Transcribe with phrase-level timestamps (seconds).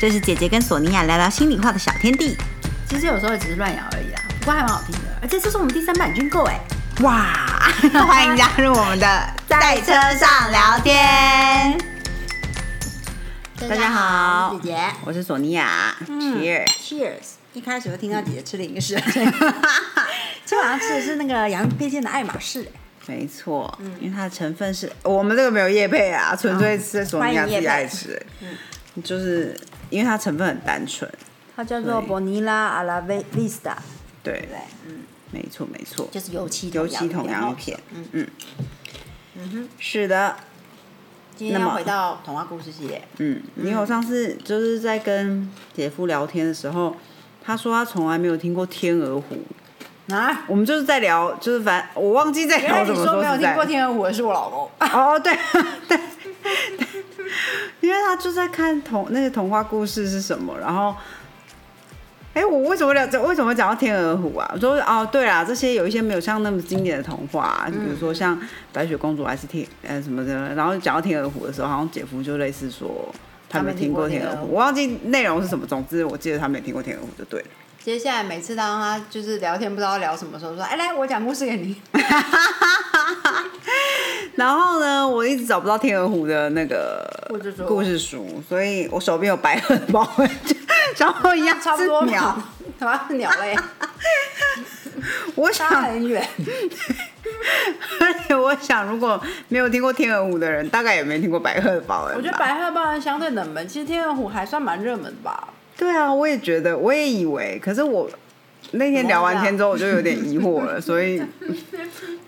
[0.00, 2.34] 这是姐姐跟索尼娅聊聊心里话的小天地。
[2.88, 5.00] 其实有时候只是乱咬而已啦，不过还蛮好听的。
[5.20, 6.58] 而且这是我们第三版军购哎，
[7.02, 7.70] 哇！
[8.06, 11.78] 欢迎加入我们的在车上聊天。
[13.68, 15.94] 大家好，姐姐我是索尼娅。
[16.08, 17.34] Cheers！，Cheers。
[17.52, 18.98] 一开始就听到姐姐吃零食，
[20.46, 22.80] 今晚上吃的是那个洋芋片店的爱马仕哎。
[23.04, 28.18] 没错，因为它的成分是我们这个没有叶配啊，纯粹是索尼娅自己爱吃。
[28.40, 28.56] 嗯，
[29.04, 29.54] 就是
[29.90, 31.10] 因为它成分很单纯。
[31.54, 33.74] 它叫做对 Bonilla a la Vista，
[34.22, 34.58] 对对？
[34.88, 35.00] 嗯，
[35.30, 37.78] 没错没错，就是油漆油漆桶洋芋片。
[37.94, 38.26] 嗯嗯
[39.34, 40.36] 嗯哼，是的。
[41.36, 46.94] 今天要回到童话故事系列，嗯，因为我上次就是在跟姐夫聊天的时候，
[47.42, 49.36] 他说他从来没有听过天鹅湖。
[50.14, 52.98] 啊，我们就是在聊，就是反我忘记在聊什么。
[52.98, 54.70] 你说没有听过天鹅湖的是我老公。
[54.80, 55.32] 哦，对
[55.88, 55.98] 对
[56.76, 56.86] 对，
[57.80, 60.94] 因为他就在看童那个童话故事是什么，然后，
[62.34, 63.20] 哎，我为什么聊这？
[63.22, 64.50] 为什么讲到天鹅湖啊？
[64.54, 68.40] 我说哦，对啦，这些有一些没有像那么经典的童话、啊，比如说像
[68.72, 73.12] 白雪公主还是天呃什么的，然后讲到天鹅湖的时候，好像姐夫就类似说
[73.48, 77.46] 他没听过天鹅湖，我忘记内容是什么，总之我记得他没听过天鹅湖就对了。
[77.82, 81.74] 接下来每次当他就是聊天不知道聊什么时候，说哎来我讲故事给你，
[84.40, 87.06] 然后呢，我一直找不到天鹅湖的那个
[87.68, 90.26] 故事书所以我手边有白鹤的宝贝，
[90.96, 92.42] 然后一样 差不多是鸟。
[92.80, 93.54] 什么鸟类，
[95.34, 96.26] 我想，很远。
[98.00, 102.16] 而且我想，如果没有听过天鹅湖的人，大概也没听过白鹤的报恩。
[102.16, 105.48] 我觉得白鹤报恩相对冷门，其实天鹅湖还算蛮热门的吧。
[105.76, 108.08] 对啊，我也觉得，我也以为，可是我
[108.72, 111.20] 那天聊完天之后，我就有点疑惑了， 所以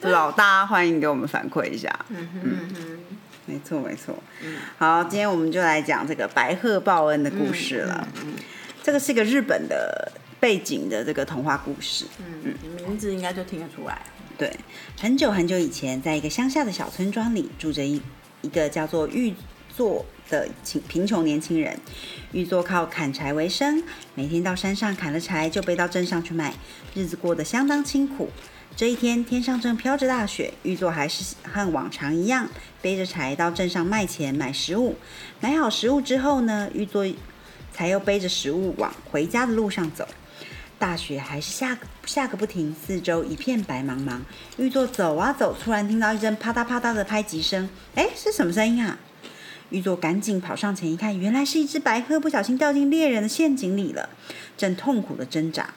[0.00, 1.88] 不知道大家欢迎给我们反馈一下。
[2.08, 2.98] 嗯哼
[3.46, 4.16] 没错，没错。
[4.78, 8.08] 好，今天我们就来讲这个白鹤报恩的故事了。
[8.22, 8.34] 嗯
[8.84, 10.10] 这个是一个日本的
[10.40, 12.04] 背景的这个童话故事。
[12.18, 12.52] 嗯，
[12.84, 14.02] 名字应该就听得出来。
[14.36, 14.52] 对，
[14.98, 18.02] 很久很久以前，在一个乡下的小村庄里，住着一
[18.40, 19.32] 一个叫做玉
[19.68, 21.78] 作的贫贫穷年轻人。
[22.32, 23.82] 玉作靠砍柴为生，
[24.14, 26.54] 每天到山上砍了柴就背到镇上去卖，
[26.94, 28.30] 日子过得相当清苦。
[28.74, 32.48] 这一天，天上正飘着大雪，玉作还是和往常一样，
[32.80, 34.96] 背着柴到镇上卖钱买食物。
[35.40, 37.06] 买好食物之后呢，玉作
[37.70, 40.08] 才又背着食物往回家的路上走。
[40.78, 44.20] 大雪还是下个下个不停，四周一片白茫茫。
[44.56, 48.98] 玉作走啊走，突然听到一阵啪嗒啪嗒的拍击声，哎，是什么声音啊？
[49.72, 54.10] 玉座赶紧跑上前一看，原来是一只白鹤不小心掉进猎人的陷阱里了，
[54.56, 55.70] 正痛苦的挣扎。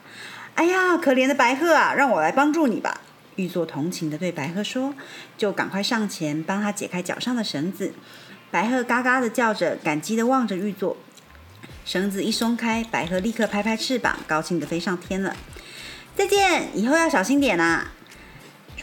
[0.54, 3.00] 哎呀，可怜的白鹤啊，让我来帮助你吧。
[3.36, 4.94] 玉座同情的对白鹤说，
[5.38, 7.94] 就赶快上前帮他解开脚上的绳子。
[8.50, 10.96] 白鹤嘎嘎的叫着，感激的望着玉座。
[11.84, 15.34] 绳子一松开，白鹤立刻拍拍翅膀，高兴地飞上天了。
[16.14, 17.92] 再见，以后要小心点啊！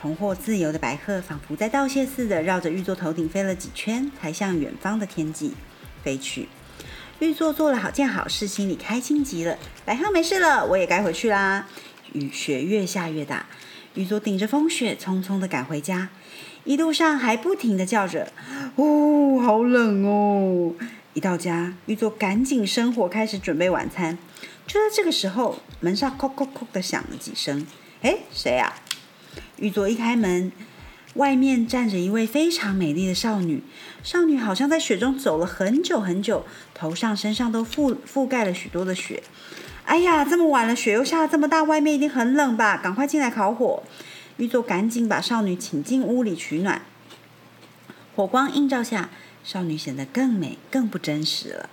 [0.03, 5.53] 重获自由的白鹤仿佛在道谢似的绕着玉座头顶飞了几圈，才向远方的天际
[6.03, 6.49] 飞去。
[7.19, 9.57] 玉座做了好件好事，心里开心极了。
[9.85, 11.69] 白鹤没事了，我也该回去啦。
[12.11, 13.45] 雨雪越下越大，
[13.93, 16.09] 玉座顶着风雪匆匆的赶回家，
[16.65, 18.33] 一路上还不停的叫着
[18.75, 20.73] ：“哦，好冷哦！”
[21.15, 24.17] 一到家，玉座赶紧生火，开始准备晚餐。
[24.67, 27.65] 就在这个时候，门上“叩叩叩”的响了几声。
[28.01, 28.75] 哎，谁啊？
[29.63, 30.51] 玉座一开门，
[31.13, 33.63] 外面站着一位非常美丽的少女。
[34.03, 39.23] 少女好像在雪中走了很久很久，头上、身上都覆覆盖了许多的雪。
[39.85, 42.75] 哎呀，这么晚了，雪又下得这么大，外面一定很冷吧？
[42.75, 43.83] 赶快进来烤火。
[44.35, 46.81] 玉座赶紧把少女请进屋里取暖。
[48.17, 49.11] 火光映照下，
[49.45, 51.69] 少女显得更美、更不真实了。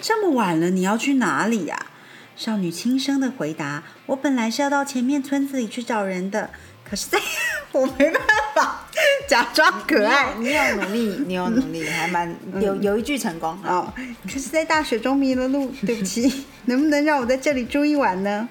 [0.00, 1.86] 这么晚了，你要去哪里呀、
[2.34, 6.50] 少女轻声的回答：“我本来是要到前面村子里去找人的，
[6.88, 7.18] 可是在
[7.72, 8.22] 我没办
[8.54, 8.86] 法
[9.28, 10.34] 假装可爱。
[10.38, 13.58] 你有努力，你有努力，还蛮有有一句成功。
[13.64, 13.92] 哦，
[14.24, 18.48] 可是在大雪中迷了路，对不起， 能不能让我在这里住一晚呢？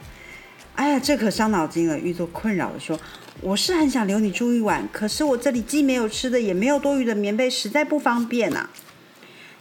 [0.76, 1.98] 哎呀，这可伤脑筋了。
[1.98, 3.00] 玉座困扰的说
[3.42, 8.70] ：“我是很想留你住一晚，可是我这里既没有吃的，也没有多余的棉被，实在不方便啊。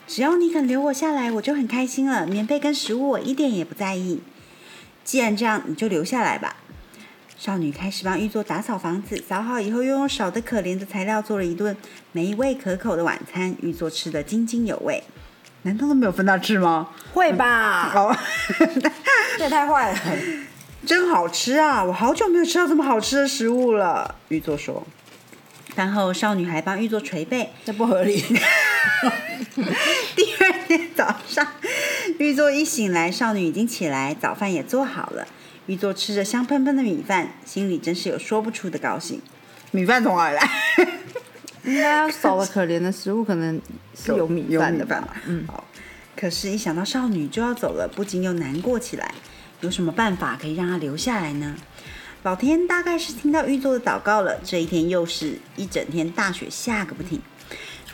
[0.07, 2.27] 只要你肯留我下来，我就很开心了。
[2.27, 4.21] 棉被跟食物我一点也不在意。
[5.03, 6.57] 既然这样，你就留下来吧。”
[7.39, 11.77] 少女开始帮玉座打扫房子，扫好以后，又用少得可怜的材料做了一顿
[12.13, 13.55] 美味可口的晚餐。
[13.61, 15.03] 玉座吃得津津有味。
[15.63, 16.89] 难道都没有分他吃吗？
[17.13, 17.93] 会吧？
[17.95, 18.17] 哦，
[19.37, 19.99] 这也太坏了。
[20.87, 21.85] 真好吃啊！
[21.85, 24.15] 我好久没有吃到这么好吃的食物了。
[24.29, 24.87] 玉座说。
[25.75, 27.51] 饭后，少女还帮玉座捶背。
[27.65, 28.17] 这不合理。
[30.17, 31.47] 第二天早上，
[32.19, 35.27] 玉座一醒来，少女已经起来，早饭也做好了。
[35.67, 39.21] 玉座吃着香喷喷的米饭，心里真是有说不出的高兴。
[39.73, 40.51] 米饭从哪里来？
[41.65, 43.61] 应该少了可怜的食物，可能
[43.95, 45.17] 是有米饭的吧。
[45.27, 45.65] 嗯，好。
[46.15, 49.13] 可是，一想到少女就要走了，不禁又难过起来。
[49.61, 51.57] 有什么办法可以让她留下来呢？
[52.23, 54.41] 老天大概是听到玉座的祷告了。
[54.45, 57.21] 这一天又是一整天大雪下个不停。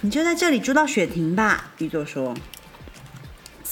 [0.03, 2.35] 你就在这里住到雪停吧，玉座说。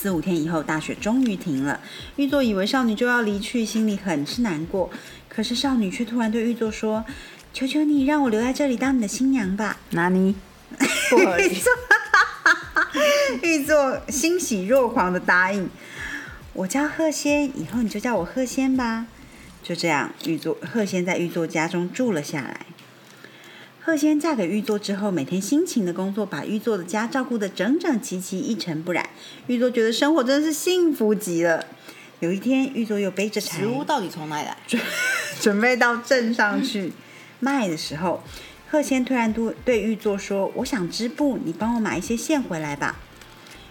[0.01, 1.79] 四五天以后，大雪终于停了。
[2.17, 4.89] 玉座以为少女就要离去，心里很是难过。
[5.29, 7.05] 可是少女却突然对玉座说
[7.53, 10.35] ：“求求你，让我留在这里当你的新娘吧。”哪里？
[11.39, 11.73] 玉座，
[13.43, 15.69] 玉座欣喜若狂的答应
[16.55, 19.05] ：“我叫鹤仙，以后你就叫我鹤仙吧。”
[19.63, 22.65] 就这样，玉座鹤仙在玉座家中住了下来。
[23.91, 29.11] 鹤仙嫁给玉座之后，每天辛勤的工作，把玉座的家照顾得整整齐齐、一尘不染。
[29.49, 31.67] 玉座觉得生活真的是幸福极了。
[32.21, 34.57] 有一天，玉座又背着柴，食物到底从哪里来？
[34.69, 34.81] 准
[35.43, 36.93] 准备到镇上去
[37.41, 38.23] 卖的时候，
[38.71, 42.95] 贺仙突然对对玉座说：“我想织布，你帮我买一些线回来吧。”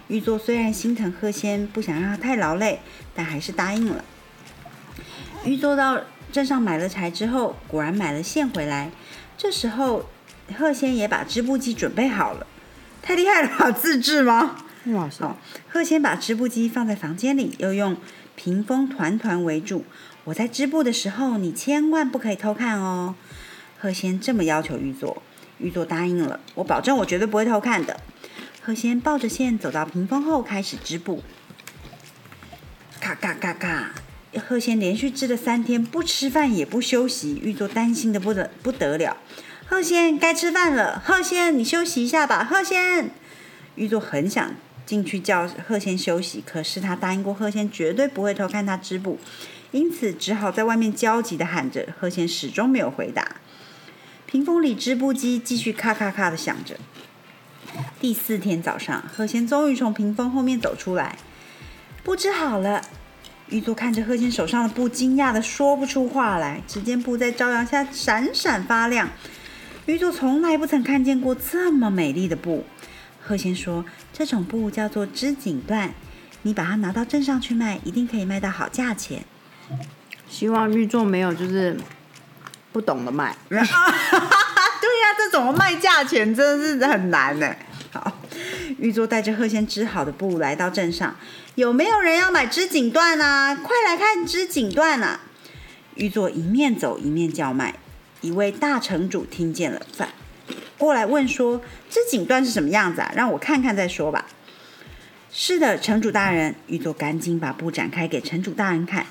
[0.08, 2.80] 玉座虽然心疼贺仙，不想让他太劳累，
[3.14, 4.04] 但还是答应了。
[5.46, 5.98] 玉座到
[6.30, 8.90] 镇上买了柴之后，果然买了线回来。
[9.42, 10.04] 这时候，
[10.58, 12.46] 贺仙也把织布机准备好了，
[13.00, 13.70] 太厉害了吧？
[13.72, 14.56] 自制吗？
[14.88, 15.34] 哇塞！
[15.70, 17.96] 鹤仙把织布机放在房间里，又用
[18.36, 19.86] 屏风团团围住。
[20.24, 23.14] 我在织布的时候，你千万不可以偷看哦。
[23.78, 25.22] 贺仙这么要求玉座，
[25.56, 26.38] 玉座答应了。
[26.56, 27.98] 我保证，我绝对不会偷看的。
[28.60, 31.22] 贺仙抱着线走到屏风后，开始织布。
[33.00, 33.90] 咔咔咔咔。
[34.38, 37.40] 鹤仙连续织了三天，不吃饭也不休息。
[37.42, 39.16] 玉座担心的不得不得了。
[39.66, 42.44] 鹤仙该吃饭了，鹤仙你休息一下吧。
[42.44, 43.10] 鹤仙，
[43.74, 44.54] 玉座很想
[44.86, 49.18] 进去叫鹤仙休息，可是他答应过鹤仙绝对不会偷看他织布，
[49.72, 51.88] 因此只好在外面焦急的喊着。
[51.98, 53.36] 鹤仙始终没有回答。
[54.26, 56.76] 屏风里织布机继续咔咔咔的响着。
[58.00, 61.18] 第四天早上，鹤仙终于从屏风后面走出来，
[62.04, 62.82] 布织好了。
[63.50, 66.62] 玉座看着贺仙手上的布，惊讶的说不出话来。
[66.68, 69.08] 只见布在朝阳下闪闪发亮，
[69.86, 72.64] 玉座从来不曾看见过这么美丽的布。
[73.20, 75.90] 贺仙说：“这种布叫做织锦缎，
[76.42, 79.24] 你把它拿到镇上去卖，一定可以卖到好价钱。”
[80.28, 81.76] 希望玉座没有就是
[82.70, 83.36] 不懂得卖。
[83.48, 83.66] 对呀，
[85.18, 87.52] 这怎么卖价钱真的是很难呢。
[87.90, 88.16] 好。
[88.78, 91.14] 玉座带着贺仙织好的布来到镇上，
[91.56, 93.54] 有没有人要买织锦缎啊？
[93.56, 95.20] 快来看织锦缎啊！
[95.96, 97.74] 玉座一面走一面叫卖。
[98.20, 100.08] 一位大城主听见了，反
[100.78, 101.60] 过来问说
[101.90, 103.12] ：“织锦缎是什么样子啊？
[103.16, 104.26] 让我看看再说吧。”
[105.32, 106.54] 是的，城主大人。
[106.68, 109.06] 玉座赶紧把布展开给城主大人看。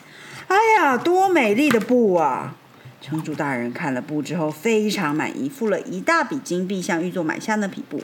[0.47, 2.55] 哎呀，多美丽的布啊！
[3.01, 8.01] 城主大人看了布之后非常满意，付了一大笔金币向玉座买下那匹布。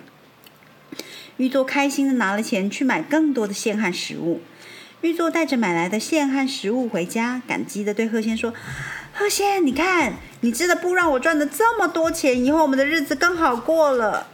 [1.37, 4.41] 玉座开心的拿了钱去买更多的线和食物。
[5.01, 8.53] 玉座带着买来的线和食物回家，感激的对鹤仙说
[9.13, 14.27] ：“鹤仙，你看，你织的布让我赚了这么多钱，以后我们的日子更好过了。”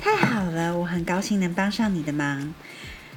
[0.00, 2.54] 太好了，我很高兴能帮上你的忙。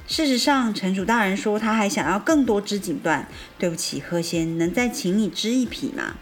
[0.08, 3.26] 事实上，城主大人说他还想要更多织锦缎。
[3.58, 6.16] 对不起，鹤仙，能再请你织一匹吗？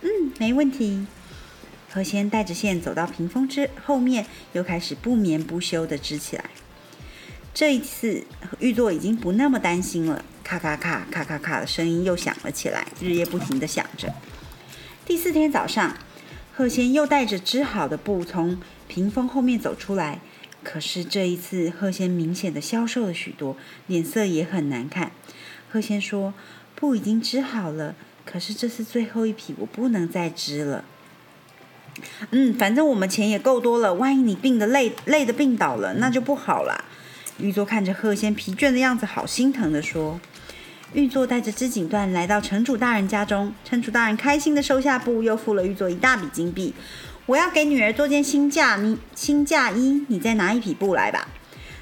[0.00, 1.06] 嗯，没问题。
[1.94, 6.50] 何仙带着线走到屏风之后面，又开始不眠不休的织起来。
[7.54, 8.24] 这一次，
[8.58, 10.24] 玉座已经不那么担心了。
[10.42, 14.12] 咔咔咔咔咔咔的声音又响了起来，日夜不停的响着。
[15.06, 15.96] 第四天早上，
[16.52, 20.18] 贺仙又带着织好的布从屏风后面走出来。
[20.64, 25.12] 可是这一次，贺仙明显的消瘦了许多，脸色也很难看。
[25.70, 26.34] 贺仙说
[26.74, 27.94] ：“布已经织好了，
[28.26, 30.84] 可是这是最后一匹，我不能再织了。”
[32.30, 36.84] 嗯，反正我们钱也够多了，万一你病的累累的病倒了，那就不好了。
[37.38, 40.20] 玉座看着贺仙疲倦的样子，好心疼的说。
[40.92, 46.72] 玉座带着织锦缎来到城主大人家中，城主大人开心的收下布，又付了玉座一大笔金币。
[47.26, 51.26] 我要给女儿做件新嫁衣新嫁衣，你再拿一匹布来吧。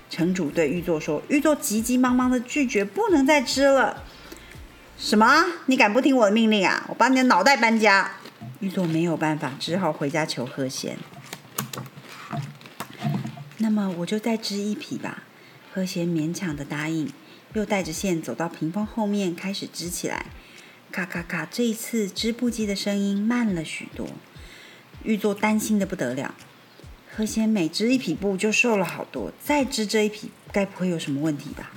[0.09, 1.23] 城主对玉座说。
[1.28, 4.02] 玉座急急忙忙的拒绝，不能再织了。
[4.97, 5.45] 什么？
[5.66, 6.87] 你敢不听我的命令啊？
[6.88, 8.12] 我把你的脑袋搬家！
[8.62, 10.97] 玉座没有办法，只好回家求鹤贤。
[13.59, 15.25] 那么我就再织一匹吧。
[15.75, 17.12] 鹤贤勉强的答应，
[17.54, 20.26] 又带着线走到屏风后面，开始织起来。
[20.92, 24.09] 咔咔咔，这一次织布机的声音慢了许多。
[25.02, 26.37] 玉座担心的不得了。
[27.16, 31.73] 鹤仙每织一匹布就瘦了好多，再织这一匹该不会有什么问题吧？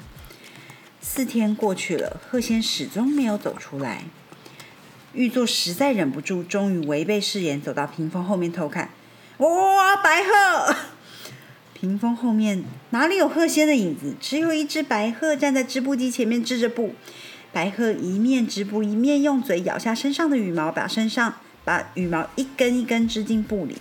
[1.02, 4.04] 四天过去了，鹤仙始终没有走出来。
[5.16, 8.90] 玉座实在忍不住，终于违背誓言，走到屏风后面偷看。
[9.38, 10.76] 哇，白鹤！
[11.74, 14.14] 屏风后面哪里有鹤仙的影子？
[14.20, 16.94] 只有一只白鹤站在织布机前面织着布。
[17.54, 23.78] 白鹤一面织布，一面用嘴咬下身上的羽毛，把身上把羽毛一根一根织进布里。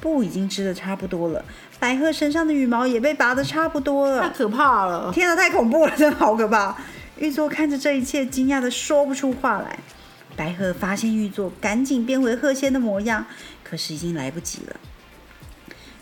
[0.00, 1.44] 布已经织的差不多了，
[1.78, 4.22] 白鹤身上的羽毛也被拔的差不多了。
[4.22, 5.12] 太可怕了！
[5.12, 6.74] 天哪，太恐怖了，真的好可怕！
[7.18, 9.78] 玉座看着这一切，惊讶的说不出话来。
[10.40, 13.26] 白鹤发现玉座，赶紧变回鹤仙的模样，
[13.62, 14.80] 可是已经来不及了。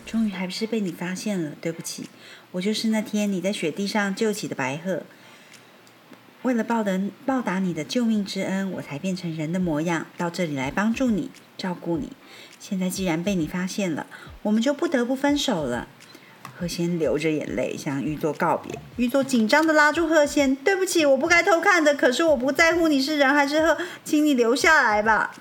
[0.05, 2.09] 终于还不是被你发现了，对不起，
[2.51, 5.03] 我就是那天你在雪地上救起的白鹤。
[6.43, 12.13] 为了报答报答你的救命之恩，我才变成人的模样，到这里来帮助你，照顾你。
[12.61, 14.07] 现在既然被你发现了，
[14.43, 15.89] 我们就不得不分手了。
[16.59, 21.95] 鹤仙流着眼泪向玉座告别，玉座紧张的拉住鹤仙：“对不起，我不该偷看的。
[21.95, 25.33] 可是我不在乎你是人还是鹤，请你留下来吧。”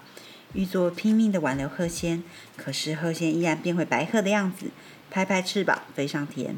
[0.55, 2.23] 玉座拼命的挽留鹤仙，
[2.57, 4.67] 可是鹤仙依然变回白鹤的样子，
[5.11, 6.57] 拍拍翅膀飞上天。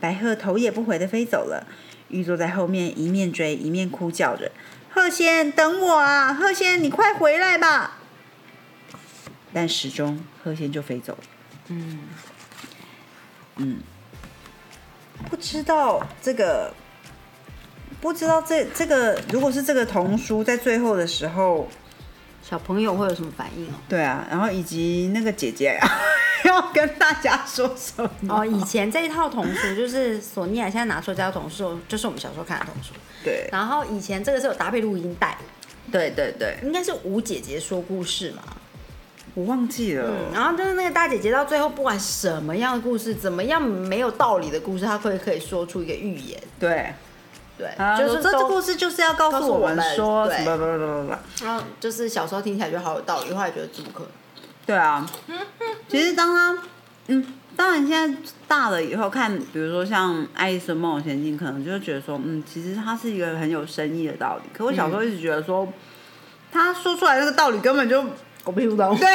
[0.00, 1.66] 白鹤头也不回的飞走了。
[2.08, 4.50] 玉座在后面一面追一面哭叫着
[4.90, 6.32] ：“鹤仙，等我啊！
[6.32, 7.98] 鹤仙，你快回来吧！”
[9.52, 11.24] 但始终鹤仙就飞走了。
[11.68, 12.00] 嗯
[13.56, 13.80] 嗯，
[15.30, 16.72] 不知道这个，
[18.00, 21.68] 不知道这这个，如果是这个童书在最后的时候，
[22.42, 23.74] 小朋友会有什么反应哦？
[23.88, 25.78] 对啊，然后以及那个姐姐
[26.44, 28.36] 要跟大家说什么？
[28.36, 32.92] 哦，以前这一套童书就是索尼娅现在拿出这套童书，就是我们小时候看的童书。
[33.22, 35.38] 对然后以前这个是有搭配录音带，
[35.90, 38.42] 对对对，应该是吴姐姐说故事嘛。
[39.34, 40.06] 我忘记了。
[40.08, 46.40] 嗯，然后就是那个大姐姐到最后，不管什么样的故事，怎么样没有道理的故事，她会可以说出一个预言。
[46.58, 46.94] 对，
[47.58, 50.44] 对，啊就是都这这故事就是要告告诉我们说什。
[51.42, 54.08] 然后就是小时候听起来就好有道理，后来觉得怎么可能？
[54.64, 55.04] 对啊，
[55.88, 56.58] 其实当他，
[57.08, 64.48] 嗯，当然现在大了以后看，比如说像《爱丽丝梦游仙境》，可能就会觉得说，嗯，其实它是一个很有深意的道理。
[64.56, 65.68] 可我小时候一直觉得说，
[66.50, 68.02] 他说出来那个道理根本就
[68.44, 68.96] 狗屁不懂。
[68.98, 69.08] 对。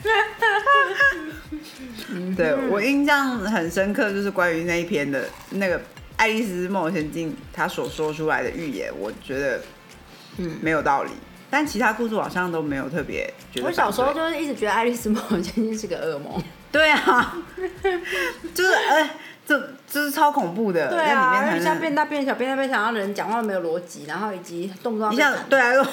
[2.36, 5.78] 对我印象很深刻，就是关于那一篇的那个
[6.16, 9.60] 《爱丽丝梦游仙境》，他所说出来的预言，我觉得
[10.38, 11.10] 嗯没有道理。
[11.50, 13.66] 但其他故事好像都没有特别觉得。
[13.66, 16.40] 我小时候就是一直觉得《爱丽丝梦游仙境》是个噩梦。
[16.70, 17.34] 对啊，
[18.54, 19.10] 就是哎，
[19.46, 19.58] 这
[19.90, 25.72] 这是超恐怖的，对啊，在里面才能一下变大变小，变大变小，然后人讲话没有逻辑，然后以及动不动一被砍下对啊，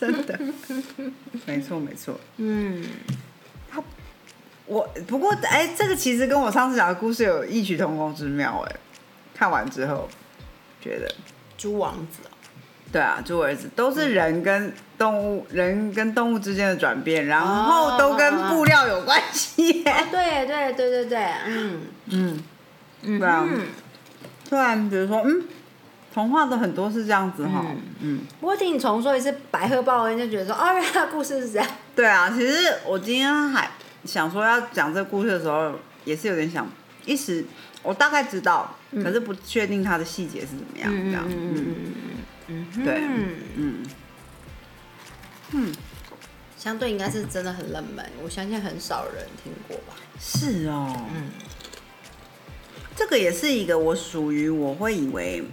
[0.00, 0.38] 真的，
[1.44, 2.18] 没错没错。
[2.38, 2.82] 嗯，
[3.70, 3.82] 他
[4.66, 8.76] 我不过哎，这个其实跟我上次讲的故事有异曲同工之妙哎。
[9.34, 10.08] 看完之后
[10.80, 11.14] 觉得，
[11.58, 12.30] 猪王子哦
[12.92, 13.70] 对啊，猪儿子。
[13.76, 19.82] 都是人跟动物、人跟动物之间的转变，然后都跟布料有关系。
[19.84, 21.80] 对对对对对，嗯。
[22.10, 22.42] 嗯，
[23.02, 23.46] 嗯，对啊。
[23.48, 23.66] 嗯。
[24.48, 25.44] 突然比如说，嗯，
[26.12, 27.64] 童话的很多是这样子哈，
[28.00, 28.20] 嗯。
[28.40, 31.68] 不过听你重说一次白鹤报恩，就觉得说，哦，原来故事是这样。
[31.94, 32.54] 对啊，其实
[32.86, 33.70] 我今天还
[34.04, 35.72] 想说要讲这个故事的时候，
[36.04, 36.66] 也是有点想，
[37.04, 37.44] 一时
[37.82, 41.76] 我大概知道，可是不确定它的细节是怎么样，这样，嗯嗯。
[42.48, 43.86] 嗯，对嗯，嗯。
[45.52, 45.72] 嗯，
[46.56, 49.94] 相对应该是真的很冷门，我相信很少人听过吧。
[50.18, 51.30] 是哦，嗯，
[52.96, 55.44] 这个也是一个我属于我会以为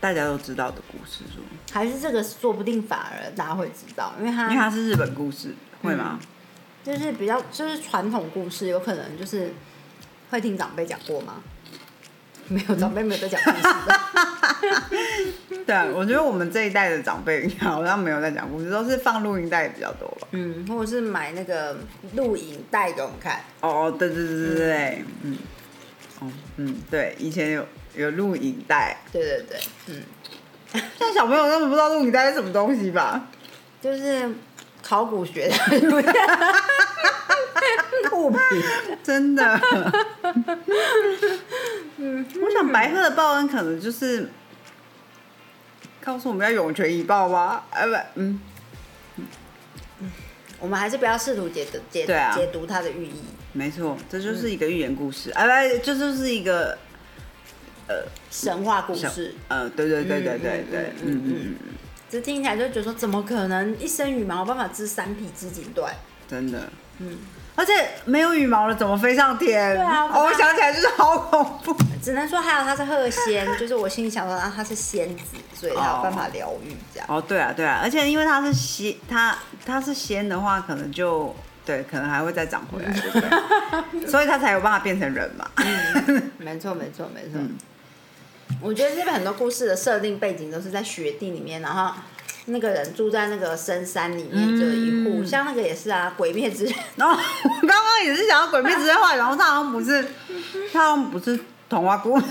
[0.00, 1.40] 大家都知道的故事书，
[1.72, 6.18] 还是这个说不定反而大家会知道，因为它因为它是日本故事，会吗？
[6.84, 9.52] 就是比较就是传统故事，有可能就是
[10.30, 11.34] 会听长辈讲过吗？
[12.46, 14.00] 没有，长辈没有在讲故事的。
[15.66, 20.28] 对啊，我觉得我们这一代的长辈好像没有在讲故事，都是放录音带比较多吧。
[20.30, 21.76] 嗯，或者是买那个
[22.14, 23.40] 录影带给我们看。
[23.60, 25.38] 哦，对对对对对，嗯，
[26.20, 27.66] 哦，嗯，对，以前有
[27.98, 30.02] 有录影带，对对对，嗯，
[30.72, 33.28] 现在小朋友根本不知道录影带是什么东西吧？
[33.80, 34.30] 就是
[34.82, 35.54] 考古学的
[38.16, 38.40] 物品。
[39.02, 39.44] 真的。
[41.98, 44.28] 我想白鹤的报恩可能就是
[46.00, 47.66] 告诉我们要涌泉以报吧？
[47.70, 48.40] 呃，不，嗯，
[50.60, 53.22] 我们还是不要试图解读解对啊解读它的寓意。
[53.52, 55.50] 没错，这就是一个寓言故事，啊，不，
[55.82, 56.76] 这就是一个
[58.30, 61.74] 神话故事，呃，对对对对对对，嗯嗯嗯嗯，
[62.10, 65.88] 只听起来就觉得说，怎么可能一身羽毛有办法织三匹织锦缎？
[66.28, 66.68] 真的，
[66.98, 67.16] 嗯，
[67.56, 67.72] 而且
[68.04, 69.74] 没有羽毛了怎么飞上天？
[69.74, 71.76] 对啊哦我想起来就是好恐怖。
[72.02, 77.06] 只能说还有他是鹤仙， 就是我心里想说啊他是仙子，所以他有办法疗愈这样。
[77.10, 81.34] 哦，对啊，对啊，而且因为他是仙，他他是仙的话，可能就
[81.66, 84.06] 对，可能还会再长回来，对不对？
[84.06, 85.44] 所以他才有办法变成人嘛。
[86.38, 87.32] 没错，没错，没错。
[87.34, 87.56] 嗯
[88.60, 91.94] 我觉得日本很多故事的设定背景都是在雪地里面，然后
[92.46, 100.04] 那个人住在那个深山里面，就一户，嗯像那个也是啊，《鬼灭之刃》然后我刚刚也是想要《鬼灭之刃》画，然后他好像不是，
[100.72, 101.38] 他好像不是
[101.68, 102.26] 童话故事，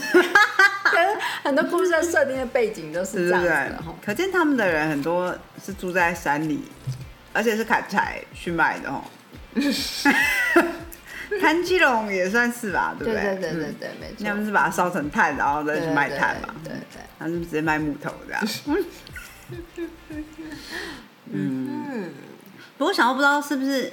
[0.91, 3.93] 跟很多故事的设定的背景都是这样的哈。？
[4.03, 5.33] 可见他们的人很多
[5.63, 6.63] 是住在山里，
[7.31, 9.03] 而且是砍柴去卖的哦。
[11.41, 14.25] 炭基龙也算是吧，对不对对嗯对对对对，没错。
[14.25, 16.53] 他们是把它烧成炭，然后再去卖炭嘛。
[16.63, 17.01] 对对对。
[17.19, 18.41] 他们直接卖木头这样。
[21.31, 22.12] 嗯，
[22.77, 23.91] 不过想要不知道是不是，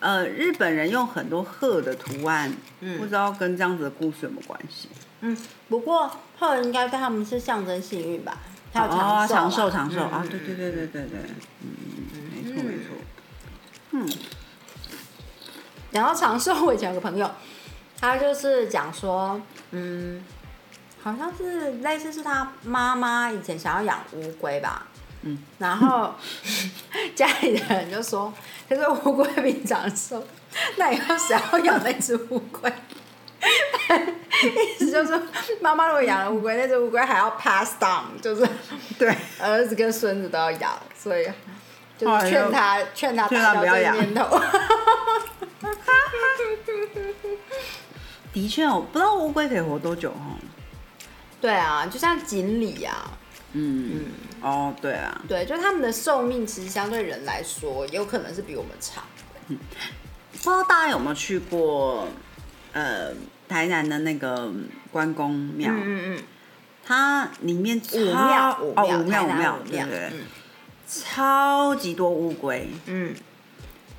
[0.00, 4.88] 呃，日本人用很多鹤的图案，嗯不知道跟这样子的故事有没有关系？
[5.20, 5.36] 嗯，
[5.68, 8.38] 不过鹤应该对他们是象征幸运吧？
[8.72, 11.20] 还有哦，长长寿长寿啊，嗯对对对对对对，
[11.62, 11.66] 嗯，
[12.34, 12.88] 没错没错，
[13.92, 14.08] 嗯
[15.94, 17.30] 然后长寿，我以前有个朋友，
[18.00, 20.24] 他就是讲说，嗯，
[21.00, 24.88] 好像是类似是他妈妈以前想要养乌龟吧，
[25.22, 26.12] 嗯，然后
[27.14, 28.34] 家里的人就说，
[28.68, 30.24] 他说乌龟比长寿，
[30.76, 32.72] 那以后谁要养那只乌龟？
[34.42, 35.22] 意思就是，
[35.60, 38.44] 妈妈如果养了乌龟，那只乌龟还要 pass down，就是
[38.98, 41.30] 对，儿子跟孙子都要养，所以
[41.96, 44.40] 就劝他劝他劝打消这个念头。
[48.32, 50.36] 的确，我不知道乌龟可以活多久哦。
[51.40, 53.10] 对啊，就像锦鲤啊，
[53.52, 54.04] 嗯嗯，
[54.42, 59.04] 哦，对啊，对，就他们的寿命其实相对人来说，有可能是比我们长。
[59.48, 62.08] 不知道大家有没有去过，
[62.72, 63.12] 呃，
[63.48, 64.50] 台南的那个
[64.90, 65.70] 关公庙？
[65.72, 66.22] 嗯嗯，
[66.84, 70.20] 它里面五庙武哦，庙武庙对不对，嗯。
[70.86, 73.14] 超级多乌龟，嗯，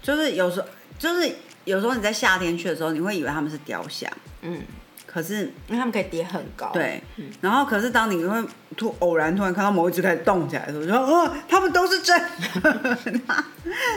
[0.02, 0.68] 就是有时候
[1.00, 4.10] 就是有时候你在夏天去的时候，你会以为他们是雕像，
[4.42, 4.62] 嗯，
[5.06, 7.04] 可是因为他们可以叠很高。，对，
[7.42, 8.48] 然后可是当你会
[8.78, 12.18] 突偶然突然看到某一只开始动起来的时候，就说哦，他们都是真。
[12.62, 13.00] 的，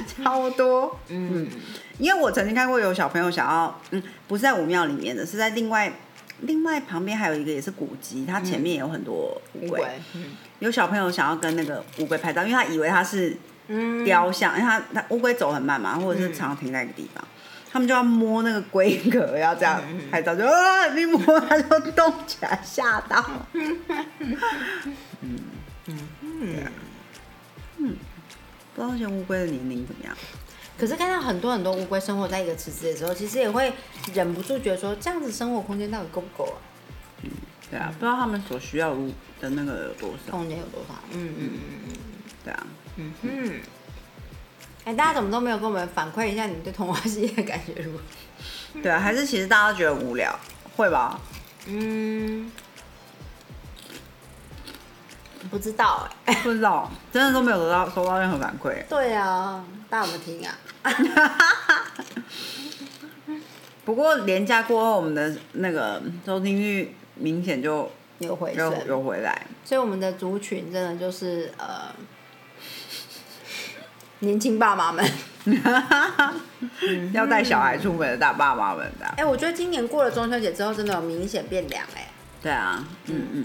[0.22, 1.46] 超多，嗯。
[1.98, 5.92] 因为我曾经看过有小朋友想要，嗯，不是在武庙里面的，是在另外
[6.42, 9.84] 另外旁边还有一个也是古迹，它前面也有很多乌龟。
[10.60, 17.24] 有小朋友想要跟那个乌龟拍照，因为他以为它是嗯，雕像，因为它它乌龟走很慢嘛，或者是常常停在一个地方，
[17.70, 23.24] 他们就要摸那个龟壳，要这样拍照，就啊，一摸它就动起来，吓到。
[23.52, 23.78] 嗯
[25.86, 25.98] 嗯
[26.40, 26.70] 对啊
[27.78, 27.96] 嗯，
[28.74, 30.16] 不知道那些乌龟的年龄怎么样？
[30.78, 33.72] 可是看到很多很多乌龟生活在一个池子的时候，其实也会
[34.14, 36.58] 忍不住觉得说，这样子生活空间到底够不够啊？
[37.22, 37.30] 嗯
[37.70, 38.94] 对啊，不知道他们所需要
[39.40, 40.30] 的那个有多少？
[40.30, 40.94] 空间有多少？
[41.12, 41.50] 嗯嗯
[41.86, 41.92] 嗯
[42.44, 43.60] 对啊，嗯嗯。
[44.88, 47.98] 哎、大家怎么都没有跟我们反馈一下你们对童话系列的感觉如何？
[48.82, 50.34] 对啊，还是其实大家都觉得无聊，
[50.76, 51.20] 会吧？
[51.66, 52.50] 嗯，
[55.50, 58.82] 不知道哎、不知道，真的都没有得到收到任何反馈。
[58.88, 60.58] 对啊，大家有没有听啊？
[63.84, 69.46] 不过廉价过后，我们的那个收听率明显就有回有升，有回来。
[69.66, 71.94] 所以我们的族群真的就是呃，
[74.20, 75.04] 年轻爸妈们。
[77.14, 79.06] 要带小孩出门的大爸妈们的。
[79.16, 82.10] 哎、我觉得今年过了中秋节之后，真的有明显变凉哎、
[82.42, 83.44] 对啊，嗯嗯，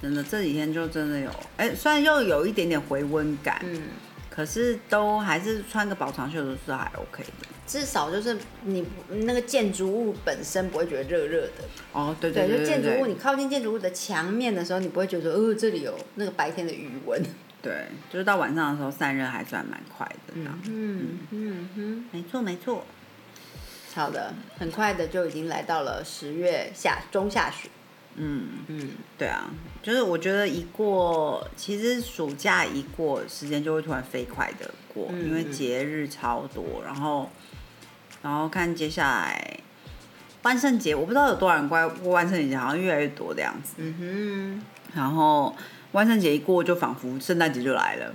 [0.00, 3.82] 真的这几天就真的有，哎、虽然又有一点点回温感，嗯，
[4.28, 7.48] 可是都还是穿个薄长袖都是还 OK 的。
[7.66, 11.64] 至少就是你那个建筑物本身不会觉得热热的。
[11.92, 17.20] 哦，对对，对对就建筑物，你靠近建筑物的墙面的时候，你不会觉得呃这里有那个白天的余温。
[17.62, 20.34] 对，就是到晚上的时候散热还算蛮快的。
[20.34, 22.84] 嗯嗯哼，没错没错，
[23.94, 27.70] 好的，很快的就已经来到了十月下中下旬。
[28.16, 29.50] 嗯，嗯，对啊，
[29.82, 37.30] 就是我觉得一过，其实暑假一过，时间就会突然飞快的过，嗯因为节日超多，然后，
[38.22, 39.60] 然后看接下来
[40.42, 43.74] 万圣节，我不知道有多少人过过万圣节，好像越来越多的样子。
[43.76, 45.54] 嗯哼然后
[45.92, 48.14] 万圣节一过，就仿佛圣诞节就来了。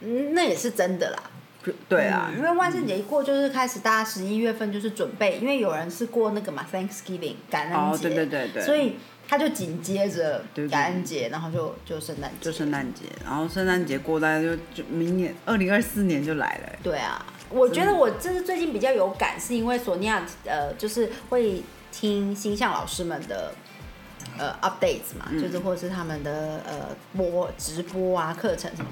[0.00, 1.22] 嗯，那也是真的啦。
[1.64, 2.38] 就对啊，嗯。
[2.38, 8.96] 因为万圣节一过，就是开始大家十一月份就是准备，因为有人是过那个嘛 Thanksgiving 感恩哦，节，对对对对，所以
[9.28, 16.78] 他就紧接着感恩节，然后就就圣诞节，就圣诞节，然后圣诞节过，大家就就明年二零二四年就来了。
[16.82, 23.54] 对啊，我觉得我这是最近比较有感，是因为索尼娅呃，就是会听星象老师们的
[24.38, 28.90] 呃 updates 嘛，就是或者是他们的呃播直播啊课程什么，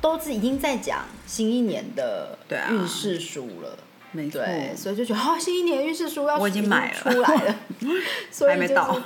[0.00, 3.78] 都是已经在讲新一年的对啊运势书了。
[4.14, 7.56] 没错，对，所以就觉得哦，新一年运势书要我已经买了出来了，
[8.30, 9.00] 所以就是还没到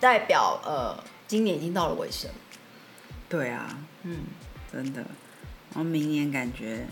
[0.00, 2.28] 代表呃，今年已经到了尾声。
[3.28, 4.22] 对啊，嗯，
[4.72, 5.00] 真的。
[5.70, 6.84] 然后明年感觉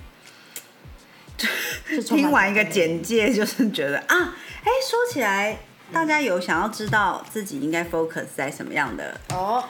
[2.07, 5.59] 听完一个简介，就是觉得啊，哎，说起来，
[5.92, 9.64] 大家有想要知道自己应该 focus 在什么样的哦，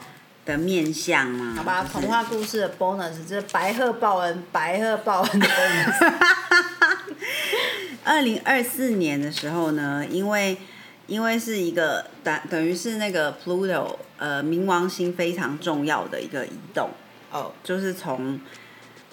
[0.45, 1.53] 的面相吗？
[1.57, 6.13] 好吧，就是童话故事的 bonus 就是白鹤报恩，白鹤报恩的 bonus。
[8.03, 10.57] 二零二四年的时候呢，因为
[11.07, 16.89] 因为是一个等等于是那个 Pluto 呃冥王星非常重要的一个移动，
[17.31, 18.39] 哦，就是从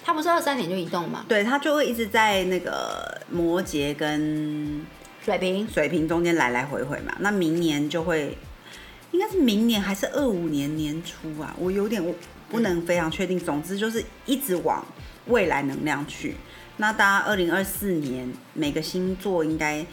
[0.04, 1.24] 它不是二三年就移动吗？
[1.28, 4.86] 对它就会一直在那个摩羯跟
[5.24, 7.16] 水平，水平中间来来回回嘛。
[7.20, 8.36] 那明年就会
[9.12, 11.54] 应该是明年还是二五年年初啊？
[11.58, 12.14] 我有点我
[12.50, 13.40] 不能非常确定。
[13.40, 14.84] 总之就是一直往
[15.26, 16.36] 未来能量去。
[16.76, 19.86] 那大家二零二四年每个星座应该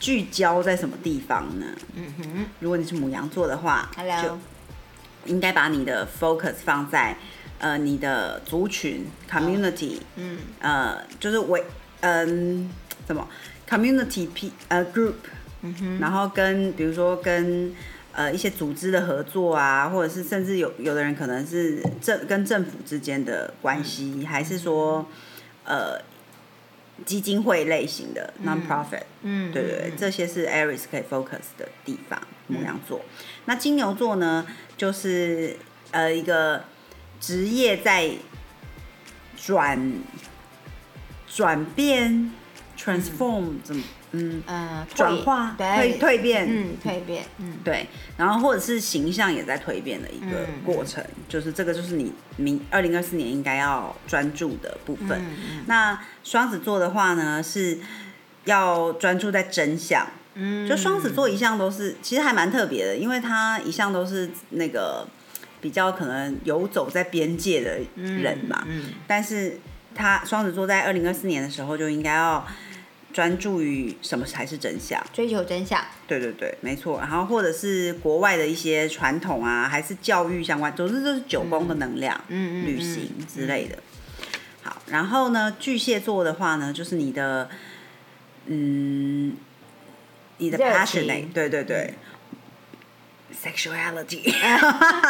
[0.00, 1.66] 聚焦在什么地方呢？
[1.94, 3.90] 嗯哼如果你是母羊座的话
[4.22, 4.38] 就
[5.26, 7.16] 应该把你的 focus 放在
[7.58, 11.62] 呃你的族群 community，、嗯呃就是为
[12.00, 12.70] 嗯
[13.06, 13.28] 怎么
[13.68, 15.14] community p 呃 group，
[15.62, 17.74] 嗯哼，然后跟比如说跟
[18.12, 25.06] 呃一些组织的合作啊，或者是甚至有有的人可能是政跟政府之间的关系，还是说
[25.64, 26.00] 呃
[27.04, 32.20] 基金会类型的 non-profit，、嗯，对对对，这些是 Aries 可以 focus 的地方。
[32.48, 33.00] 母羊座，
[33.46, 34.46] 那金牛座呢，
[34.76, 35.56] 就是
[35.90, 36.64] 呃一个
[37.18, 38.10] 职业在
[39.34, 39.94] 转
[41.26, 42.30] 转变
[42.82, 55.22] transform 怎么嗯呃，转化对蜕蜕变嗯，蜕变，嗯，对，然后或者是形象也在蜕变的一个嗯过程，就是这个就是你明二零二四年应该要专注的部分。
[55.66, 57.78] 那双子座的话呢，是
[58.44, 60.06] 要专注在真相。
[60.34, 65.06] 嗯，就双子座一向都是，其实还蛮特别的，因为他一向都是那个
[65.60, 68.64] 比较可能游走在边界的人嘛。
[68.66, 69.58] 嗯，但是
[69.94, 72.46] 他双子座在二零二四年的时候就应该要
[73.12, 75.00] 专注于什么才是真相。
[75.12, 76.98] 追求真相，对对对，没错。
[76.98, 83.78] 然后或者是国外的一些传统啊，还是教育相关，总之就是九宫的能量、嗯嗯，旅行之类的。
[84.62, 87.50] 好，然后呢，巨蟹座的话呢，就是你的，
[88.46, 89.36] 嗯，
[90.38, 91.94] 你的 passionate，情对对对、
[93.44, 94.32] sexuality，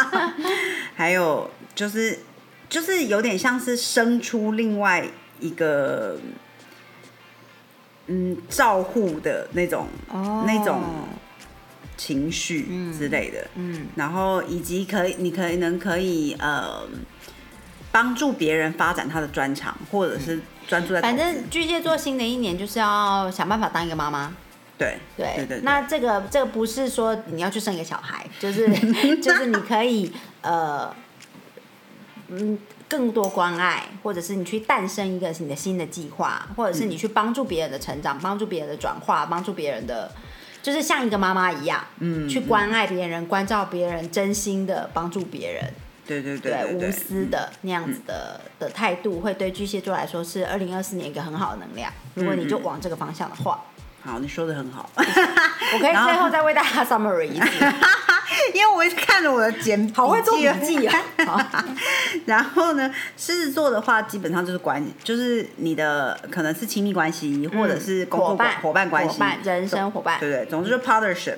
[0.97, 2.21] 还有就是
[2.71, 5.07] 就是有点像是生出另外
[5.39, 6.19] 一个，
[8.07, 10.83] 嗯，照护的那种哦，那种
[11.97, 16.83] 情绪之类的，嗯然后以及可以，你可以能可以呃
[17.93, 24.35] 帮助别人发展他的专长，或者是专注在反正巨蟹座新的一年就是要想办法当一个妈妈。
[24.79, 28.69] 对对对对，那这个这个不是说你要去生一个小孩，就是
[29.23, 30.11] 就是你可以
[30.41, 30.93] 呃，
[32.29, 32.59] 嗯，
[32.93, 40.13] 更多关爱，或者是你去诞生一个你的新的计划，或者是你去帮助别人的成长，帮助别人的转化，帮助别人的，
[40.63, 45.73] 就是像一个妈妈一样，嗯去关爱别人，关照别人，真心的帮助别人，
[46.07, 46.89] 对对对对，对对。
[46.89, 49.51] 无私的那样子的的态度，会对。
[49.51, 51.91] 巨蟹座来说是二零二四年一个很好的能量。
[52.15, 53.59] 如果你就往这个方向的话，
[54.05, 57.65] 好，你说的很好， 我可以最后再为大家 summary 一次。
[58.55, 61.65] 因为我一直看着我的简好会做笔记记啊！
[62.27, 71.37] 然后呢，狮子座的话，基本上就是关，就是你的可能是亲密关系，或者是工作伙伴伙伴关系、人生伙伴，对对，总之就是 partnership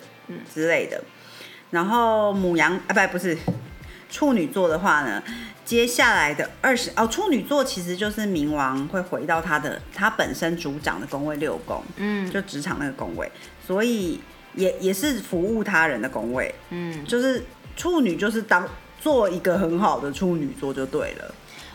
[0.53, 1.03] 之类的。
[1.71, 3.37] 然后母羊啊，不不是
[4.11, 5.23] 处女座的话呢，
[5.65, 12.31] 接下来的二十哦，处女座其实就是冥王会回到他的他本身主掌的宫位六宫，嗯。
[12.31, 13.31] 就职场那个宫位，
[13.67, 14.21] 所以
[14.55, 17.05] 也也是服务他人的宫位，嗯。
[17.05, 17.45] 就是
[17.77, 18.69] 处女就是当
[19.01, 21.35] 做一个很好的处女座就对了。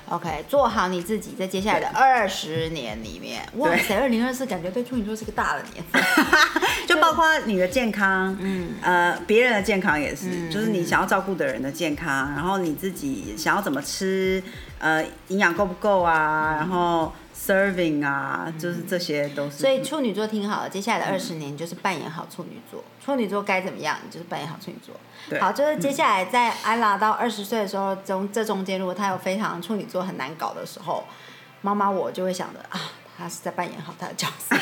[0.09, 3.79] ，OK，做好你自己，在接下来的二十年里面，哇对。
[3.79, 6.01] 塞，二零二四感觉对处女座是个大的年份，
[6.87, 8.75] 就包括你的健康，嗯。
[8.81, 14.41] 呃，别人的健康也是，嗯就是你想要照顾的人的健康，然后你自己想要怎么吃，
[14.79, 17.13] 呃，营养够不够啊，然后
[17.49, 19.57] serving 啊，就是这些都是。
[19.57, 24.95] 所以处女座听好了，接下来的二十年就是扮演好处女座，处女座该怎么样，你就是扮演好处女座。
[25.39, 31.03] 好，就是接下来在安拉到二十岁的时候，中这中间如果他有非常处女座很难搞的时候，
[31.61, 32.79] 妈妈我就会想着啊，
[33.17, 34.55] 他是在扮演好他的角色。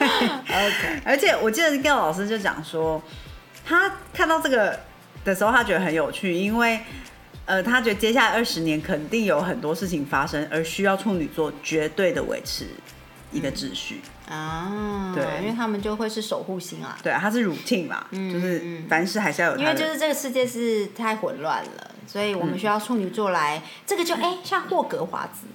[0.00, 3.02] OK， 而且我记得 Gail 老师就讲说，
[3.64, 4.78] 他看到这个
[5.24, 6.80] 的时候，他觉得很有趣，因为
[7.46, 12.66] 呃，他觉得接下来二十年肯定有很多事情发生，而需要处女座绝对的维持
[13.32, 14.00] 一个秩序。
[14.28, 16.96] 啊，对因为他们就会是守护星啊。
[17.02, 19.58] 对啊，他是 routine 嘛，就是凡事还是要有。
[19.58, 25.46] 因为就是这个世界是太混乱了，所以我们需要处女座来，这个就哎、像霍格华兹，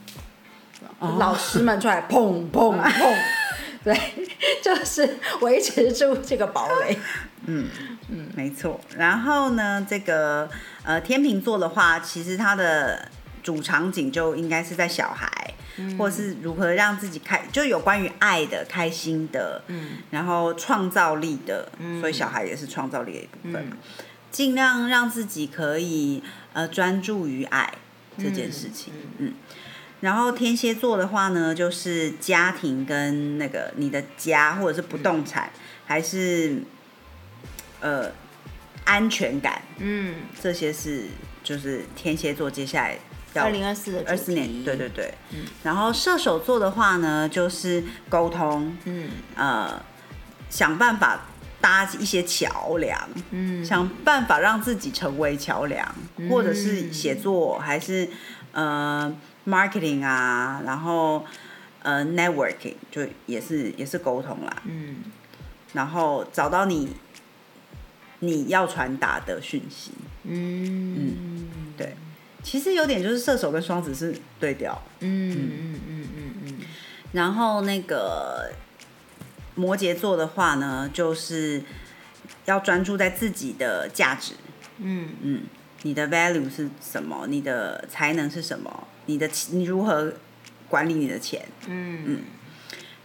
[1.18, 3.16] 老师们出来砰砰 砰，
[3.84, 4.00] 对，
[4.62, 6.96] 就是维持住这个堡垒。
[7.46, 7.68] 嗯
[8.10, 8.80] 嗯没错。
[8.96, 10.48] 然后呢，这个
[10.84, 13.10] 呃天秤座的话，其实它的
[13.44, 15.54] 主场景就应该是在小孩，
[15.98, 23.78] 或是如何让自己开，就有关于爱的、开心的，嗯，然后创造力的，所以小孩也是创造力的一部分嘛。
[24.32, 26.22] 尽量让自己可以
[26.54, 27.74] 呃专注于爱
[28.18, 29.34] 这件事情，嗯。
[30.02, 35.50] 然后天蝎座的话呢，就是家庭跟那个你的家，或者是不动产，
[35.86, 36.64] 还是
[37.82, 38.10] 呃
[38.86, 41.06] 安全感，嗯，这些是
[41.44, 42.98] 就是天蝎座接下来
[43.34, 45.14] 要二零二四的二四年，对对对。
[45.64, 49.10] 然后射手座的话呢，就是沟通，嗯。
[49.36, 49.82] 呃，
[50.50, 51.28] 想办法
[51.62, 53.64] 搭一些桥梁，嗯。
[53.64, 55.96] 想办法让自己成为桥梁，
[56.30, 58.10] 或者是写作，还是
[58.54, 59.16] 呃
[59.46, 61.24] marketing 啊，然后
[61.84, 65.04] 呃 networking 就也是也是沟通啦，嗯。
[65.74, 66.96] 然后找到你
[68.20, 69.92] 你要传达的讯息，
[70.24, 70.96] 嗯。
[70.98, 71.96] 嗯对，
[72.44, 76.54] 其实有点就是射手跟双子是对调，嗯嗯嗯嗯嗯
[77.14, 78.52] 然后那个
[79.56, 81.64] 摩羯座的话呢，就是
[82.46, 84.34] 要专注在自己的价值，
[84.78, 85.10] 嗯。
[85.22, 85.42] 嗯，
[85.84, 87.26] 你的 value 是什么？
[87.28, 88.88] 你的才能是什么？
[89.06, 90.14] 你的你如何
[90.68, 91.46] 管理你的钱？
[91.68, 92.04] 嗯。
[92.06, 92.22] 嗯。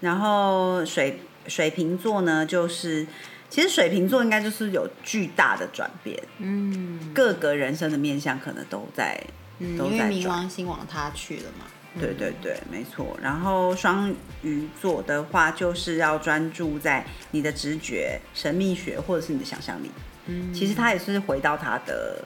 [0.01, 3.07] 然后水水瓶座呢，就是
[3.55, 9.17] 其实水瓶座应该就是有巨大的转变，嗯各个人生的面向可能都在
[9.61, 10.29] 嗯，都在因为冥。
[10.29, 11.67] 王星往他去了嘛。
[12.01, 13.17] 对对对，没错。
[13.23, 14.13] 然后双
[14.43, 19.89] 鱼座的话，就是要专注在你的直觉、神秘学或者是你的想象力。
[20.27, 22.25] 嗯其实他也是回到他的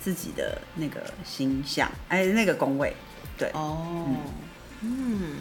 [0.00, 2.96] 自己的那个形象，哎，那个宫位。
[3.36, 4.06] 对，哦，
[4.80, 5.34] 嗯，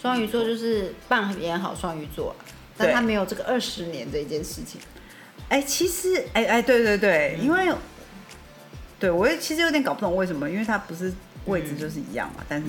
[0.00, 2.32] 双鱼座就是扮演好双鱼座，
[2.76, 4.80] 但他没有这个二十年这一件事情。
[5.48, 7.72] 哎，其实，哎哎，对对对，因为，
[8.98, 11.12] 对我也其实有点搞不懂为什么，因为他不是
[11.44, 12.66] 位置就是一样嘛，但是，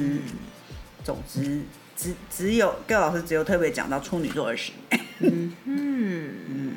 [1.03, 1.61] 总之，
[1.95, 5.01] 只只有各老师只有特别讲到处女座二十年。
[5.19, 6.73] 嗯嗯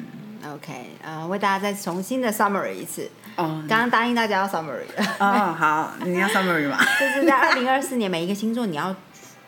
[0.54, 3.10] OK，呃，为大家再重新的 summary 一次。
[3.36, 6.78] 哦刚刚答应大家要 summary 了，哦，好，你要 summary 吗？
[6.98, 8.94] 就是在二零二四年每一个星座你要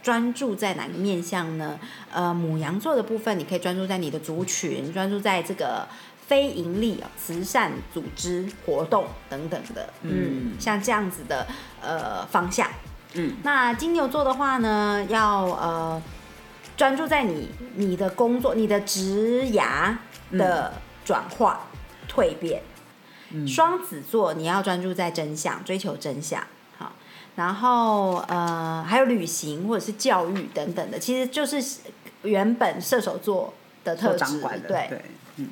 [0.02, 1.78] 专注在哪个面向呢？
[2.12, 5.86] 呃，母羊座的部分你可以专注在你的族群，专注在这个
[6.26, 11.46] 非盈利哦慈善组织活动等等的，嗯，像这样子的
[11.80, 12.68] 呃方向。
[13.14, 16.02] 嗯，那金牛座的话呢，要呃
[16.76, 19.94] 专注在你你的工作、你的职涯
[20.32, 20.72] 的
[21.04, 21.66] 转化、
[22.08, 22.62] 蜕变。
[23.46, 26.42] 双子座你要专注在真相，追求真相。
[27.36, 31.62] 好，然后呃还有旅行或者是教育等等的，其实就是
[32.22, 34.60] 原本射手座的特所质。
[34.68, 35.02] 对，对，
[35.36, 35.48] 嗯，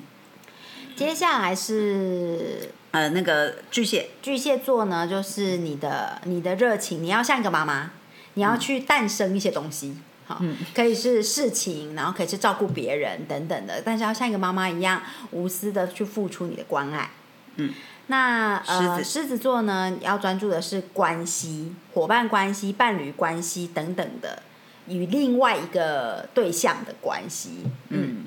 [0.97, 7.90] 接下来是呃，那个巨蟹，巨蟹座呢，就是你的你的热情，你要像一个妈妈，
[8.35, 9.97] 你要去诞生一些东西。
[10.27, 10.40] 好，
[10.73, 17.11] 可以是事情，然后可以是照顾别人等等的，但是要像一个妈妈一样无私的去付出你的关爱。
[17.57, 17.75] 嗯，
[18.11, 24.42] 那呃，狮子座呢，要专注的是关系、伙伴关系、伴侣关系等等的，
[24.88, 27.62] 与另外一个对象的关系。
[27.90, 28.25] 嗯，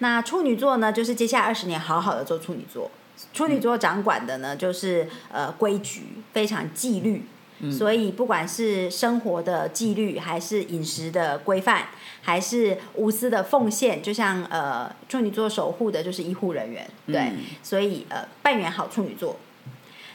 [0.00, 2.90] 那处女座呢，就是接下来二十年好好的做处女座。
[3.32, 7.24] 处女座掌管的呢，就是呃规矩，非常纪律。
[7.70, 11.88] 所以不管是生活的纪律，还是饮食的规范，
[12.22, 19.36] 还是无私的奉献，就像呃处女座守护的就是医护人员，对，嗯所以呃扮演好处女座。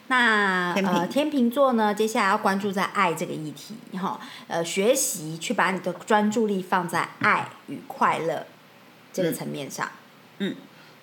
[0.08, 8.46] 那天呃天秤座呢，接下来要关注在爱这个议题，哈，呃学习去把你的专注力放在爱与快乐
[9.14, 9.90] 这个层面上。
[10.40, 10.56] 嗯。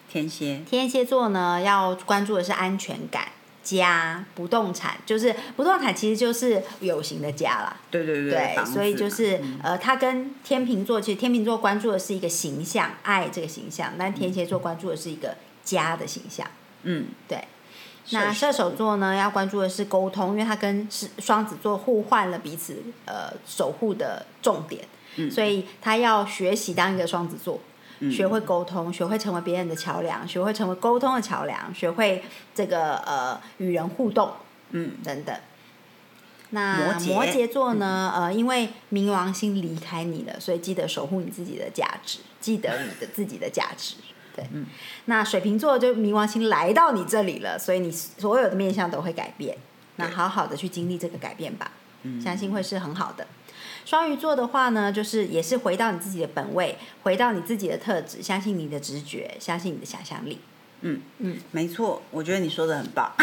[0.07, 3.29] 天蝎，天蝎座呢，要关注的是安全感、
[3.65, 7.77] 家、不动产，就是不动产其实就是有形的家啦。
[7.91, 16.47] 对对对对，所以就嘛是呃，他跟天秤座，其实天秤座关注的是一个形象，爱这个形象，但天蝎座关注的是一个家的形象。
[16.83, 17.43] 嗯，对，
[18.11, 25.31] 那射手座呢，要关注的是沟通，因为他跟是双子座互换了彼此呃守护的重点，嗯。
[25.31, 27.59] 所以他要学习当一个双子座，
[28.11, 34.33] 学会沟通，学会成为别人的桥梁，学会成为沟通的桥梁，学会这个呃与人互动，
[34.71, 35.37] 嗯，等等。
[36.51, 38.13] 那摩羯座呢？
[38.15, 43.97] 呃，因为冥王星离开你了，所以记得守护你自己的价值，记得你的自己的价值。
[44.37, 44.67] 对，嗯
[45.07, 49.57] 那水瓶座就冥王星来到你这里了，所以你所有的面相都会改变。
[49.97, 53.27] 那好好的去经历这个改变吧，嗯相信会是很好的。
[53.85, 60.41] 双鱼座的话呢，就是也是回到你自己的本位，回到你自己的特质，相信你的直觉，相信你的想象力。
[60.81, 63.13] 嗯嗯，没错，我觉得你说的很棒。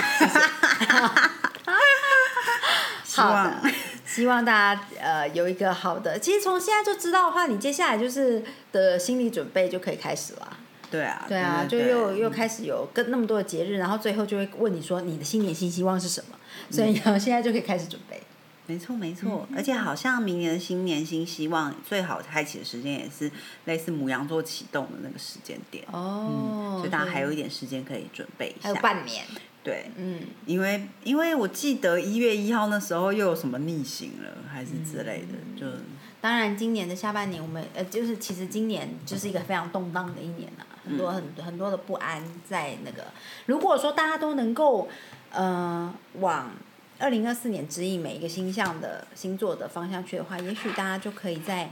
[3.04, 3.62] 希好望，
[4.06, 6.18] 希望大家呃有一个好的。
[6.18, 10.58] 其实从现在就知道的话，你接下来就是的心理准备就可以开始了。
[10.90, 16.38] 对啊，对啊，就又又开始有跟那么多的节日，然后最后就会问你说你的新年新希望是什么，
[16.70, 18.22] 所以呢现在就可以开始准备。
[18.68, 23.30] 没错没错，嗯而且好像明年的新年新希望最好开启的时间也是
[23.66, 28.82] 类似母羊座启动的那个时间点，哦，所以大家还有一点时间可以准备一下还有下。
[28.82, 29.26] 半年，
[29.64, 35.78] 对，嗯，因为因为我记得一月一号那时候又有什么逆行了，还是之类嗯的，就
[36.22, 43.06] 当然今年的下半年我们呃就是其实今年就是一个非常动荡的一年呐、很多很很多的不安在那个。
[43.48, 44.88] 如果说大家都能够
[45.32, 46.52] 呃往
[47.02, 51.72] 二零二四年指引每一个星象的星座的方向去的话，也许大家就可以在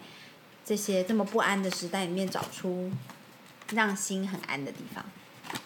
[0.65, 2.91] 这些这么不安的时代里面找出
[3.71, 5.05] 让心很安的地方。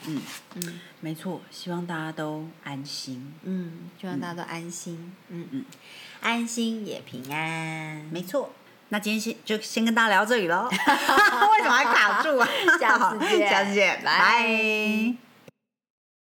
[0.06, 0.22] 嗯
[0.56, 3.34] 嗯没错，希望大家都安心。
[3.44, 5.14] 嗯，希望大家都安心。
[5.30, 5.66] 嗯嗯，
[6.22, 7.98] 安心也平安。
[8.12, 8.54] 没错，
[8.90, 10.68] 那今天先就先跟大家聊到这里喽。
[10.72, 12.48] 为什么还卡住啊？
[12.80, 15.33] 下次见 下次见，拜拜